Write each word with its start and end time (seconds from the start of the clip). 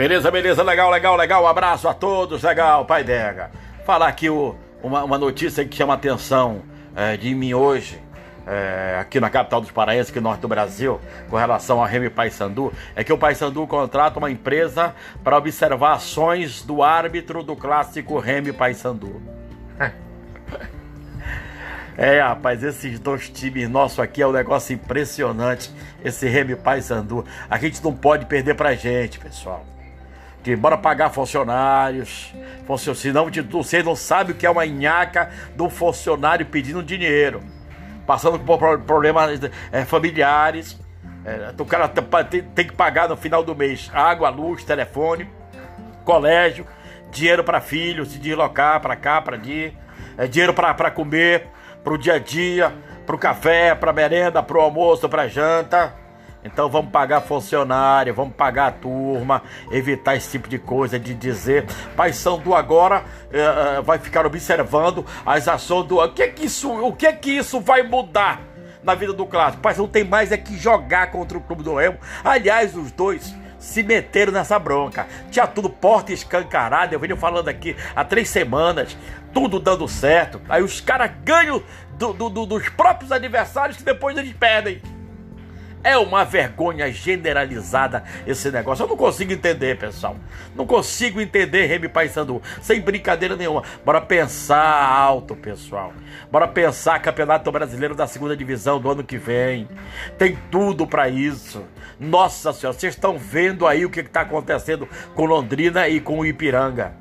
Beleza, 0.00 0.30
beleza, 0.30 0.62
legal, 0.62 0.90
legal, 0.90 1.14
legal. 1.14 1.44
Um 1.44 1.46
abraço 1.46 1.86
a 1.86 1.92
todos, 1.92 2.42
legal, 2.42 2.86
Pai 2.86 3.04
Dega. 3.04 3.50
Falar 3.84 4.08
aqui 4.08 4.30
o, 4.30 4.56
uma, 4.82 5.04
uma 5.04 5.18
notícia 5.18 5.62
que 5.62 5.76
chama 5.76 5.92
a 5.92 5.96
atenção 5.96 6.62
é, 6.96 7.18
de 7.18 7.34
mim 7.34 7.52
hoje, 7.52 8.00
é, 8.46 8.96
aqui 8.98 9.20
na 9.20 9.28
capital 9.28 9.60
dos 9.60 9.70
paraenses, 9.70 10.10
que 10.10 10.16
é 10.16 10.22
norte 10.22 10.40
do 10.40 10.48
Brasil, 10.48 10.98
com 11.28 11.36
relação 11.36 11.84
a 11.84 11.86
Remy 11.86 12.08
Paysandu, 12.08 12.72
é 12.96 13.04
que 13.04 13.12
o 13.12 13.18
Paysandu 13.18 13.66
contrata 13.66 14.18
uma 14.18 14.30
empresa 14.30 14.94
para 15.22 15.36
observar 15.36 15.96
ações 15.96 16.62
do 16.62 16.82
árbitro 16.82 17.42
do 17.42 17.54
clássico 17.54 18.18
Remy 18.18 18.54
Paysandu. 18.54 19.20
É, 21.98 22.18
rapaz, 22.22 22.62
esses 22.62 22.98
dois 22.98 23.28
times 23.28 23.68
nossos 23.68 23.98
aqui 23.98 24.22
é 24.22 24.26
um 24.26 24.32
negócio 24.32 24.72
impressionante. 24.72 25.70
Esse 26.02 26.26
Remy 26.26 26.56
Paysandu. 26.56 27.26
A 27.50 27.58
gente 27.58 27.84
não 27.84 27.92
pode 27.92 28.24
perder 28.24 28.54
pra 28.54 28.72
gente, 28.74 29.18
pessoal 29.18 29.66
que 30.42 30.56
bora 30.56 30.76
pagar 30.76 31.10
funcionários. 31.10 32.32
Senão 32.94 33.28
você 33.50 33.82
não 33.82 33.96
sabe 33.96 34.32
o 34.32 34.34
que 34.34 34.46
é 34.46 34.50
uma 34.50 34.64
nhaca 34.64 35.30
um 35.58 35.68
funcionário 35.68 36.46
pedindo 36.46 36.82
dinheiro, 36.82 37.42
passando 38.06 38.38
por 38.38 38.78
problemas 38.80 39.40
é, 39.72 39.84
familiares. 39.84 40.78
É, 41.24 41.52
o 41.58 41.66
cara 41.66 41.88
tem, 41.88 42.66
que 42.66 42.72
pagar 42.72 43.08
no 43.08 43.16
final 43.16 43.42
do 43.42 43.54
mês 43.54 43.90
água, 43.92 44.30
luz, 44.30 44.64
telefone, 44.64 45.28
colégio, 46.04 46.66
dinheiro 47.10 47.44
para 47.44 47.60
filhos, 47.60 48.12
se 48.12 48.18
deslocar 48.18 48.80
para 48.80 48.96
cá, 48.96 49.20
para 49.20 49.36
ali, 49.36 49.76
é, 50.16 50.26
dinheiro 50.26 50.54
para 50.54 50.90
comer, 50.90 51.48
para 51.84 51.92
o 51.92 51.98
dia 51.98 52.14
a 52.14 52.18
dia, 52.18 52.72
para 53.04 53.16
o 53.16 53.18
café, 53.18 53.74
para 53.74 53.92
merenda, 53.92 54.42
para 54.42 54.56
o 54.56 54.60
almoço, 54.60 55.08
para 55.08 55.28
janta. 55.28 55.94
Então 56.44 56.68
vamos 56.68 56.90
pagar 56.90 57.20
funcionário, 57.20 58.14
vamos 58.14 58.34
pagar 58.34 58.68
a 58.68 58.72
turma, 58.72 59.42
evitar 59.70 60.16
esse 60.16 60.30
tipo 60.30 60.48
de 60.48 60.58
coisa, 60.58 60.98
de 60.98 61.14
dizer, 61.14 61.66
Pai 61.94 62.12
Sandu 62.12 62.54
agora 62.54 63.04
uh, 63.26 63.82
vai 63.82 63.98
ficar 63.98 64.24
observando 64.24 65.04
as 65.24 65.46
ações 65.46 65.86
do. 65.86 65.98
O 65.98 66.12
que 66.12 66.22
é 66.22 66.28
que 66.28 66.46
isso, 66.46 66.70
o 66.70 66.92
que 66.92 67.06
é 67.06 67.12
que 67.12 67.30
isso 67.30 67.60
vai 67.60 67.82
mudar 67.82 68.40
na 68.82 68.94
vida 68.94 69.12
do 69.12 69.26
clássico? 69.26 69.62
Pai 69.62 69.74
não 69.76 69.86
tem 69.86 70.04
mais 70.04 70.32
é 70.32 70.38
que 70.38 70.56
jogar 70.56 71.10
contra 71.10 71.36
o 71.36 71.40
clube 71.40 71.62
do 71.62 71.74
Remo. 71.74 71.98
Aliás, 72.24 72.74
os 72.74 72.90
dois 72.90 73.34
se 73.58 73.82
meteram 73.82 74.32
nessa 74.32 74.58
bronca. 74.58 75.06
Tinha 75.30 75.46
tudo 75.46 75.68
porta 75.68 76.12
escancarada. 76.12 76.94
Eu 76.94 76.98
venho 76.98 77.16
falando 77.16 77.48
aqui 77.48 77.76
há 77.94 78.02
três 78.02 78.30
semanas, 78.30 78.96
tudo 79.34 79.60
dando 79.60 79.86
certo. 79.86 80.40
Aí 80.48 80.62
os 80.62 80.80
caras 80.80 81.10
ganham 81.22 81.62
do, 81.98 82.14
do, 82.14 82.30
do, 82.30 82.46
dos 82.46 82.68
próprios 82.70 83.12
adversários 83.12 83.76
que 83.76 83.84
depois 83.84 84.16
eles 84.16 84.32
perdem. 84.32 84.80
É 85.82 85.96
uma 85.96 86.24
vergonha 86.24 86.92
generalizada 86.92 88.04
esse 88.26 88.50
negócio. 88.50 88.84
Eu 88.84 88.88
não 88.88 88.96
consigo 88.96 89.32
entender, 89.32 89.78
pessoal. 89.78 90.16
Não 90.54 90.66
consigo 90.66 91.20
entender 91.20 91.66
Remy 91.66 91.88
Paysandu. 91.88 92.42
Sem 92.60 92.80
brincadeira 92.80 93.34
nenhuma. 93.34 93.62
Bora 93.84 94.00
pensar 94.00 94.60
alto, 94.60 95.34
pessoal. 95.34 95.92
Bora 96.30 96.46
pensar 96.46 96.98
Campeonato 97.00 97.50
Brasileiro 97.50 97.94
da 97.94 98.06
segunda 98.06 98.36
divisão 98.36 98.78
do 98.78 98.90
ano 98.90 99.02
que 99.02 99.16
vem. 99.16 99.66
Tem 100.18 100.38
tudo 100.50 100.86
para 100.86 101.08
isso. 101.08 101.64
Nossa 101.98 102.52
Senhora, 102.52 102.78
vocês 102.78 102.94
estão 102.94 103.18
vendo 103.18 103.66
aí 103.66 103.86
o 103.86 103.90
que 103.90 104.00
está 104.00 104.20
acontecendo 104.20 104.88
com 105.14 105.24
Londrina 105.24 105.88
e 105.88 106.00
com 106.00 106.18
o 106.18 106.26
Ipiranga 106.26 106.99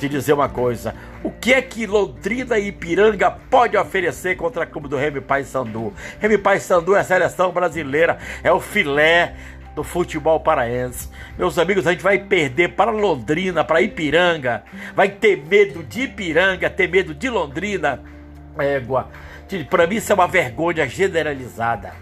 te 0.00 0.08
dizer 0.08 0.32
uma 0.32 0.48
coisa. 0.48 0.94
O 1.22 1.30
que 1.30 1.52
é 1.52 1.60
que 1.60 1.86
Londrina 1.86 2.58
e 2.58 2.68
Ipiranga 2.68 3.30
pode 3.30 3.76
oferecer 3.76 4.34
contra 4.34 4.64
o 4.64 4.66
clube 4.66 4.88
do 4.88 4.96
Remy 4.96 5.20
Paysandu? 5.20 5.92
Remy 6.18 6.38
Paysandu 6.38 6.96
é 6.96 7.00
a 7.00 7.04
seleção 7.04 7.52
brasileira, 7.52 8.18
é 8.42 8.50
o 8.50 8.58
filé 8.58 9.34
do 9.74 9.84
futebol 9.84 10.40
paraense. 10.40 11.08
Meus 11.38 11.58
amigos, 11.58 11.86
a 11.86 11.92
gente 11.92 12.02
vai 12.02 12.18
perder 12.18 12.70
para 12.70 12.90
Londrina, 12.90 13.62
para 13.62 13.82
Ipiranga. 13.82 14.64
Vai 14.94 15.10
ter 15.10 15.36
medo 15.36 15.84
de 15.84 16.02
Ipiranga, 16.02 16.70
ter 16.70 16.88
medo 16.88 17.14
de 17.14 17.28
Londrina. 17.28 18.02
Égua. 18.58 19.08
Para 19.68 19.86
mim 19.86 19.96
isso 19.96 20.10
é 20.12 20.14
uma 20.14 20.26
vergonha 20.26 20.88
generalizada. 20.88 21.92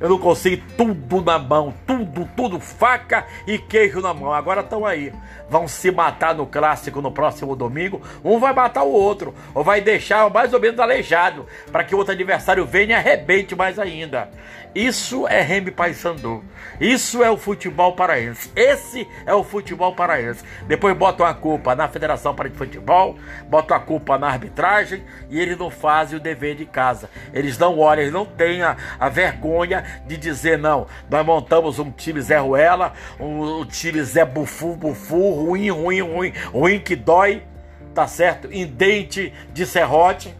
Eu 0.00 0.08
não 0.08 0.18
consigo 0.18 0.62
tudo 0.76 1.22
na 1.22 1.38
mão, 1.38 1.74
tudo, 1.86 2.28
tudo, 2.36 2.60
faca 2.60 3.26
e 3.46 3.58
queijo 3.58 4.00
na 4.00 4.14
mão. 4.14 4.32
Agora 4.32 4.60
estão 4.60 4.86
aí. 4.86 5.12
Vão 5.50 5.66
se 5.66 5.90
matar 5.90 6.34
no 6.34 6.46
clássico 6.46 7.00
no 7.00 7.10
próximo 7.10 7.56
domingo. 7.56 8.00
Um 8.24 8.38
vai 8.38 8.52
matar 8.52 8.84
o 8.84 8.92
outro, 8.92 9.34
ou 9.54 9.64
vai 9.64 9.80
deixar 9.80 10.30
mais 10.30 10.52
ou 10.52 10.60
menos 10.60 10.78
aleijado, 10.78 11.46
para 11.72 11.82
que 11.82 11.94
o 11.94 11.98
outro 11.98 12.12
adversário 12.12 12.64
venha 12.64 12.92
e 12.92 12.94
arrebente 12.94 13.56
mais 13.56 13.78
ainda. 13.78 14.30
Isso 14.74 15.26
é 15.26 15.40
Remy 15.40 15.70
Paysandu. 15.70 16.44
Isso 16.78 17.24
é 17.24 17.30
o 17.30 17.36
futebol 17.36 17.94
paraense. 17.94 18.52
Esse 18.54 19.08
é 19.26 19.34
o 19.34 19.42
futebol 19.42 19.94
paraense. 19.94 20.44
Depois 20.66 20.96
botam 20.96 21.26
a 21.26 21.34
culpa 21.34 21.74
na 21.74 21.88
Federação 21.88 22.34
para 22.34 22.48
de 22.48 22.56
Futebol, 22.56 23.16
botam 23.48 23.76
a 23.76 23.80
culpa 23.80 24.18
na 24.18 24.28
arbitragem 24.28 25.02
e 25.30 25.40
eles 25.40 25.58
não 25.58 25.70
fazem 25.70 26.18
o 26.18 26.22
dever 26.22 26.54
de 26.54 26.66
casa. 26.66 27.10
Eles 27.32 27.58
não 27.58 27.78
olham, 27.78 28.02
eles 28.02 28.12
não 28.12 28.26
têm 28.26 28.62
a, 28.62 28.76
a 29.00 29.08
vergonha 29.08 29.84
de 30.06 30.16
dizer 30.16 30.58
não. 30.58 30.86
Nós 31.10 31.24
montamos 31.24 31.78
um 31.78 31.90
time 31.90 32.20
Zé 32.20 32.38
Ruela, 32.38 32.92
um, 33.18 33.64
time 33.64 34.02
Zé 34.02 34.24
Bufu, 34.24 34.76
Bufu, 34.76 35.30
ruim, 35.30 35.70
ruim, 35.70 36.00
ruim, 36.00 36.32
ruim 36.52 36.80
que 36.80 36.96
dói, 36.96 37.42
tá 37.94 38.06
certo? 38.06 38.48
Em 38.50 38.66
dente 38.66 39.32
de 39.52 39.66
serrote. 39.66 40.34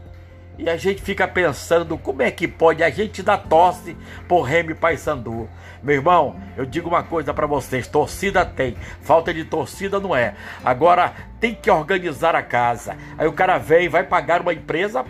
E 0.59 0.69
a 0.69 0.77
gente 0.77 1.01
fica 1.01 1.29
pensando 1.29 1.97
como 1.97 2.21
é 2.21 2.33
que 2.33 2.49
pode 2.49 2.83
a 2.83 2.91
gente 2.91 3.23
dar 3.23 3.39
tosse 3.39 3.97
por 4.27 4.43
Remy 4.43 4.75
Paysandu. 4.75 5.49
Meu 5.81 5.95
irmão, 5.95 6.37
eu 6.57 6.67
digo 6.67 6.89
uma 6.89 7.05
coisa 7.05 7.33
para 7.33 7.47
vocês: 7.47 7.87
torcida 7.87 8.45
tem, 8.45 8.77
falta 9.01 9.33
de 9.33 9.45
torcida 9.45 10.01
não 10.01 10.17
é. 10.17 10.35
Agora 10.65 11.13
tem 11.39 11.55
que 11.55 11.71
organizar 11.71 12.35
a 12.35 12.43
casa. 12.43 12.97
Aí 13.17 13.29
o 13.29 13.33
cara 13.33 13.57
vem, 13.59 13.89
vai 13.89 14.03
pagar 14.03 14.41
uma 14.41 14.53
empresa 14.53 15.05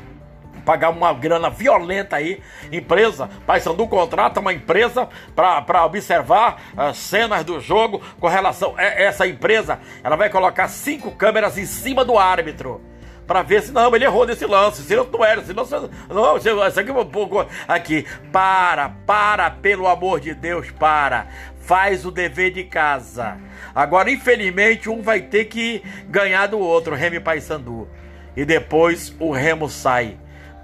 pagar 0.68 0.90
uma 0.90 1.14
grana 1.14 1.48
violenta 1.48 2.16
aí. 2.16 2.42
Empresa, 2.70 3.30
Paysandu 3.46 3.88
contrata 3.88 4.38
uma 4.38 4.52
empresa 4.52 5.08
para 5.34 5.86
observar 5.86 6.60
as 6.76 6.98
cenas 6.98 7.42
do 7.42 7.58
jogo 7.58 8.02
com 8.20 8.28
relação. 8.28 8.74
a 8.76 8.82
Essa 8.82 9.26
empresa 9.26 9.80
ela 10.04 10.14
vai 10.14 10.28
colocar 10.28 10.68
cinco 10.68 11.10
câmeras 11.12 11.56
em 11.56 11.64
cima 11.64 12.04
do 12.04 12.18
árbitro 12.18 12.82
para 13.26 13.40
ver 13.40 13.62
se 13.62 13.72
não, 13.72 13.94
ele 13.96 14.04
errou 14.04 14.26
nesse 14.26 14.44
lance, 14.44 14.82
se 14.82 14.94
não 14.94 15.24
era, 15.24 15.42
se 15.42 15.54
não, 15.54 15.64
não, 16.10 16.36
isso 16.36 16.80
aqui 16.80 16.90
um 16.90 17.04
pouco 17.04 17.46
aqui, 17.66 18.06
para, 18.30 18.90
para, 19.06 19.50
pelo 19.50 19.86
amor 19.86 20.20
de 20.20 20.34
Deus, 20.34 20.70
para, 20.70 21.28
faz 21.60 22.06
o 22.06 22.10
dever 22.10 22.50
de 22.50 22.64
casa. 22.64 23.38
Agora, 23.74 24.10
infelizmente, 24.10 24.88
um 24.88 25.02
vai 25.02 25.20
ter 25.20 25.44
que 25.46 25.82
ganhar 26.08 26.46
do 26.46 26.58
outro, 26.58 26.94
Remy 26.94 27.20
Paysandu, 27.20 27.86
e 28.34 28.46
depois 28.46 29.14
o 29.18 29.30
Remo 29.30 29.68
sai 29.68 30.16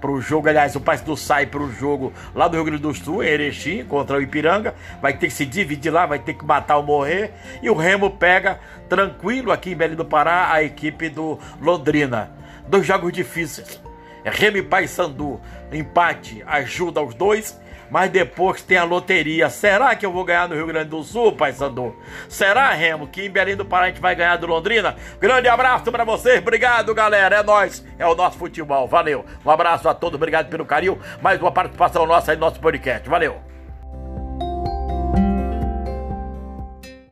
para 0.05 0.11
o 0.11 0.21
jogo, 0.21 0.47
aliás, 0.47 0.75
o 0.75 0.79
Paysandu 0.79 1.17
sai 1.17 1.47
para 1.47 1.63
o 1.63 1.71
jogo 1.71 2.13
lá 2.35 2.47
do 2.47 2.53
Rio 2.53 2.65
Grande 2.65 2.81
do 2.83 2.93
Sul, 2.93 3.23
em 3.23 3.27
Erechim, 3.27 3.83
contra 3.83 4.17
o 4.17 4.21
Ipiranga, 4.21 4.75
vai 5.01 5.13
ter 5.13 5.25
que 5.27 5.33
se 5.33 5.47
dividir 5.47 5.91
lá, 5.91 6.05
vai 6.05 6.19
ter 6.19 6.35
que 6.35 6.45
matar 6.45 6.77
ou 6.77 6.83
morrer, 6.83 7.33
e 7.59 7.71
o 7.71 7.73
Remo 7.73 8.11
pega 8.11 8.59
tranquilo 8.87 9.51
aqui 9.51 9.71
em 9.71 9.75
Belém 9.75 9.95
do 9.95 10.05
Pará 10.05 10.51
a 10.51 10.61
equipe 10.61 11.09
do 11.09 11.39
Londrina. 11.59 12.29
Dois 12.67 12.85
jogos 12.85 13.11
difíceis. 13.11 13.81
É 14.23 14.29
Remy 14.29 14.61
Paysandu, 14.61 15.41
empate 15.71 16.43
ajuda 16.45 17.01
os 17.01 17.15
dois, 17.15 17.59
mas 17.89 18.09
depois 18.09 18.61
tem 18.61 18.77
a 18.77 18.83
loteria. 18.83 19.49
Será 19.49 19.95
que 19.95 20.05
eu 20.05 20.11
vou 20.11 20.23
ganhar 20.23 20.47
no 20.47 20.55
Rio 20.55 20.67
Grande 20.67 20.89
do 20.89 21.03
Sul, 21.03 21.31
Paysandu? 21.31 21.95
Será, 22.27 22.71
Remo, 22.71 23.07
que 23.07 23.25
em 23.25 23.29
Belém 23.29 23.55
do 23.55 23.65
Pará 23.65 23.85
a 23.85 23.87
gente 23.87 24.01
vai 24.01 24.15
ganhar 24.15 24.37
do 24.37 24.47
Londrina? 24.47 24.95
Grande 25.19 25.47
abraço 25.47 25.91
para 25.91 26.03
vocês, 26.03 26.39
obrigado, 26.39 26.93
galera. 26.93 27.37
É 27.37 27.43
nós, 27.43 27.85
é 27.97 28.05
o 28.05 28.15
nosso 28.15 28.37
futebol. 28.37 28.87
Valeu. 28.87 29.25
Um 29.45 29.49
abraço 29.49 29.87
a 29.87 29.93
todos, 29.93 30.15
obrigado 30.15 30.49
pelo 30.49 30.65
carinho. 30.65 30.99
Mais 31.21 31.39
uma 31.41 31.51
participação 31.51 32.05
nossa 32.05 32.31
aí 32.31 32.37
no 32.37 32.41
nosso 32.41 32.59
podcast. 32.59 33.07
Valeu. 33.09 33.54